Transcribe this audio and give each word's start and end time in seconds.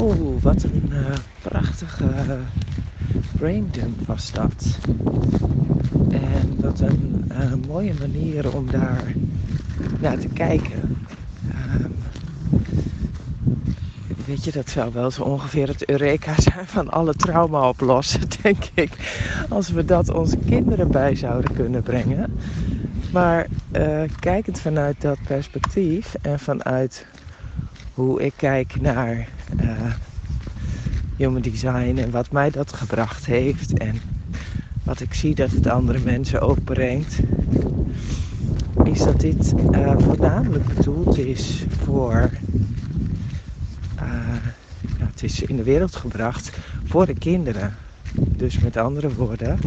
Oh, 0.00 0.42
wat 0.42 0.62
een 0.62 0.88
uh, 0.88 1.06
prachtige 1.42 2.38
braindump 3.38 4.06
was 4.06 4.32
dat. 4.32 4.78
En 6.10 6.60
wat 6.60 6.80
een 6.80 7.24
uh, 7.32 7.52
mooie 7.66 7.92
manier 7.98 8.56
om 8.56 8.70
daar 8.70 9.14
naar 10.00 10.18
te 10.18 10.28
kijken. 10.28 10.96
Um, 11.80 11.94
weet 14.26 14.44
je, 14.44 14.52
dat 14.52 14.70
zou 14.70 14.92
wel 14.92 15.10
zo 15.10 15.22
ongeveer 15.22 15.68
het 15.68 15.88
Eureka 15.88 16.34
zijn 16.52 16.66
van 16.66 16.90
alle 16.90 17.14
trauma 17.14 17.68
oplossen, 17.68 18.20
denk 18.42 18.64
ik. 18.74 18.90
Als 19.48 19.70
we 19.70 19.84
dat 19.84 20.10
onze 20.10 20.38
kinderen 20.46 20.90
bij 20.90 21.14
zouden 21.14 21.54
kunnen 21.54 21.82
brengen. 21.82 22.38
Maar 23.12 23.46
uh, 23.72 24.02
kijkend 24.20 24.60
vanuit 24.60 25.00
dat 25.00 25.18
perspectief 25.26 26.14
en 26.22 26.38
vanuit 26.38 27.06
hoe 27.94 28.22
ik 28.22 28.32
kijk 28.36 28.80
naar 28.80 29.28
uh, 29.60 29.92
human 31.16 31.42
design 31.42 31.96
en 31.98 32.10
wat 32.10 32.30
mij 32.30 32.50
dat 32.50 32.72
gebracht 32.72 33.26
heeft 33.26 33.78
en 33.78 34.00
wat 34.84 35.00
ik 35.00 35.14
zie 35.14 35.34
dat 35.34 35.50
het 35.50 35.66
andere 35.66 35.98
mensen 35.98 36.40
ook 36.40 36.64
brengt, 36.64 37.18
is 38.84 38.98
dat 38.98 39.20
dit 39.20 39.52
uh, 39.70 39.94
voornamelijk 39.98 40.74
bedoeld 40.74 41.18
is 41.18 41.64
voor. 41.82 42.30
Ja, 44.98 45.04
het 45.06 45.22
is 45.22 45.42
in 45.42 45.56
de 45.56 45.62
wereld 45.62 45.96
gebracht 45.96 46.58
voor 46.84 47.06
de 47.06 47.14
kinderen. 47.14 47.76
Dus 48.12 48.58
met 48.58 48.76
andere 48.76 49.14
woorden, 49.14 49.58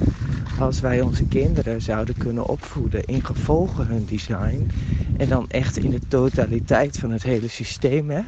als 0.62 0.80
wij 0.80 1.02
onze 1.02 1.26
kinderen 1.26 1.82
zouden 1.82 2.18
kunnen 2.18 2.46
opvoeden 2.46 3.04
in 3.04 3.26
gevolgen 3.26 3.88
hun 3.88 4.06
design 4.06 4.72
en 5.18 5.30
dan 5.30 5.50
echt 5.50 5.78
in 5.78 5.90
de 5.90 6.00
totaliteit 6.08 7.00
van 7.00 7.12
het 7.12 7.24
hele 7.24 7.48
systeem, 7.48 8.10
hè? 8.10 8.22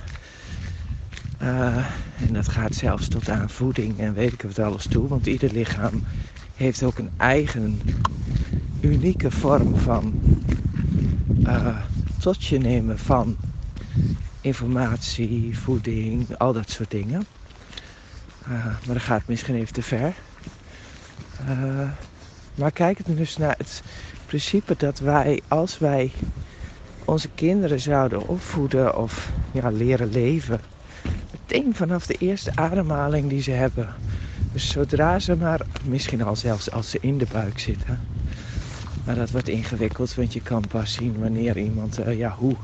Uh, 1.41 1.77
en 2.27 2.33
dat 2.33 2.47
gaat 2.47 2.75
zelfs 2.75 3.07
tot 3.07 3.29
aan 3.29 3.49
voeding 3.49 3.99
en 3.99 4.13
weet 4.13 4.33
ik 4.33 4.41
wat 4.41 4.59
alles 4.59 4.87
toe, 4.87 5.07
want 5.07 5.25
ieder 5.25 5.51
lichaam 5.51 6.03
heeft 6.55 6.83
ook 6.83 6.97
een 6.97 7.09
eigen 7.17 7.81
unieke 8.81 9.31
vorm 9.31 9.77
van 9.77 10.13
uh, 11.43 11.77
tot 12.17 12.43
je 12.43 12.57
nemen 12.57 12.99
van 12.99 13.35
informatie, 14.41 15.57
voeding, 15.57 16.37
al 16.37 16.53
dat 16.53 16.69
soort 16.69 16.91
dingen. 16.91 17.25
Uh, 18.47 18.65
maar 18.65 18.93
dat 18.93 19.01
gaat 19.01 19.27
misschien 19.27 19.55
even 19.55 19.73
te 19.73 19.83
ver. 19.83 20.13
Uh, 21.49 21.89
maar 22.55 22.71
kijk 22.71 23.15
dus 23.17 23.37
naar 23.37 23.55
het 23.57 23.81
principe 24.25 24.75
dat 24.77 24.99
wij, 24.99 25.41
als 25.47 25.77
wij 25.77 26.11
onze 27.05 27.29
kinderen 27.35 27.79
zouden 27.79 28.27
opvoeden 28.27 28.97
of 28.97 29.31
ja, 29.51 29.69
leren 29.69 30.11
leven, 30.11 30.59
meteen 31.31 31.75
vanaf 31.75 32.05
de 32.05 32.13
eerste 32.13 32.51
ademhaling 32.55 33.29
die 33.29 33.41
ze 33.41 33.51
hebben. 33.51 33.89
Dus 34.51 34.69
zodra 34.69 35.19
ze 35.19 35.35
maar, 35.35 35.61
misschien 35.85 36.23
al 36.23 36.35
zelfs 36.35 36.71
als 36.71 36.89
ze 36.89 36.97
in 37.01 37.17
de 37.17 37.27
buik 37.31 37.59
zitten. 37.59 37.99
Maar 39.05 39.15
dat 39.15 39.31
wordt 39.31 39.49
ingewikkeld, 39.49 40.15
want 40.15 40.33
je 40.33 40.41
kan 40.41 40.63
pas 40.67 40.93
zien 40.93 41.19
wanneer 41.19 41.57
iemand, 41.57 41.99
uh, 41.99 42.17
ja, 42.17 42.35
hoe 42.37 42.55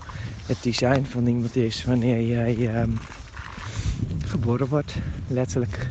het 0.46 0.64
design 0.64 1.04
van 1.04 1.28
iemand 1.28 1.56
is 1.56 1.84
wanneer 1.84 2.22
jij 2.22 2.82
um, 2.82 2.98
geboren 4.26 4.68
wordt, 4.68 4.96
letterlijk. 5.28 5.88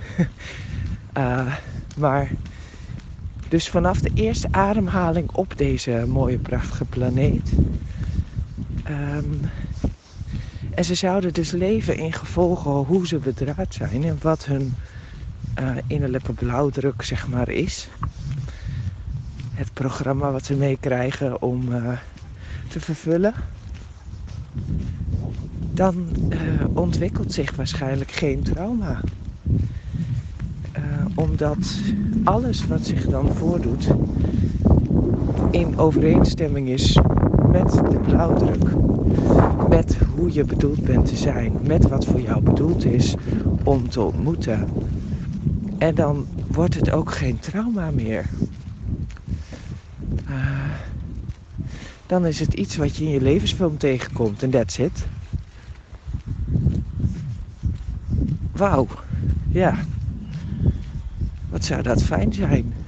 uh, 1.18 1.54
maar 1.96 2.30
dus 3.48 3.68
vanaf 3.68 4.00
de 4.00 4.10
eerste 4.14 4.48
ademhaling 4.50 5.30
op 5.30 5.52
deze 5.56 6.04
mooie, 6.08 6.38
prachtige 6.38 6.84
planeet. 6.84 7.52
Um, 8.88 9.40
en 10.74 10.84
ze 10.84 10.94
zouden 10.94 11.32
dus 11.32 11.50
leven 11.50 11.96
in 11.96 12.12
gevolgen 12.12 12.70
hoe 12.70 13.06
ze 13.06 13.18
bedraad 13.18 13.74
zijn 13.74 14.04
en 14.04 14.18
wat 14.20 14.44
hun 14.44 14.74
uh, 15.60 15.70
innerlijke 15.86 16.32
blauwdruk 16.32 17.02
zeg 17.02 17.28
maar 17.28 17.48
is. 17.48 17.88
Het 19.54 19.72
programma 19.72 20.30
wat 20.30 20.44
ze 20.44 20.54
meekrijgen 20.54 21.42
om 21.42 21.72
uh, 21.72 21.98
te 22.68 22.80
vervullen. 22.80 23.34
Dan 25.72 26.08
uh, 26.28 26.38
ontwikkelt 26.74 27.32
zich 27.32 27.56
waarschijnlijk 27.56 28.10
geen 28.10 28.42
trauma 28.42 29.00
omdat 31.18 31.80
alles 32.24 32.66
wat 32.66 32.86
zich 32.86 33.06
dan 33.06 33.34
voordoet 33.34 33.88
in 35.50 35.78
overeenstemming 35.78 36.68
is 36.68 36.98
met 37.50 37.70
de 37.72 37.98
blauwdruk. 38.06 38.64
Met 39.68 39.96
hoe 40.16 40.32
je 40.32 40.44
bedoeld 40.44 40.82
bent 40.82 41.06
te 41.06 41.16
zijn. 41.16 41.58
Met 41.62 41.88
wat 41.88 42.06
voor 42.06 42.20
jou 42.20 42.42
bedoeld 42.42 42.84
is 42.84 43.14
om 43.64 43.88
te 43.88 44.00
ontmoeten. 44.00 44.68
En 45.78 45.94
dan 45.94 46.26
wordt 46.46 46.74
het 46.74 46.90
ook 46.90 47.12
geen 47.12 47.38
trauma 47.38 47.90
meer. 47.90 48.26
Uh, 50.28 50.64
dan 52.06 52.26
is 52.26 52.40
het 52.40 52.54
iets 52.54 52.76
wat 52.76 52.96
je 52.96 53.04
in 53.04 53.10
je 53.10 53.20
levensfilm 53.20 53.76
tegenkomt 53.76 54.42
en 54.42 54.50
that's 54.50 54.78
it. 54.78 55.06
Wauw. 58.52 58.86
Ja, 59.48 59.74
wat 61.50 61.64
zou 61.64 61.82
dat 61.82 62.02
fijn 62.02 62.32
zijn? 62.32 62.87